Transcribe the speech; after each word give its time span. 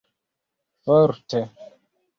forte 0.87 1.41